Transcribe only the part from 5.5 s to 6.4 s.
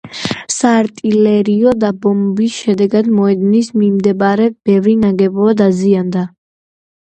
დაზიანდა.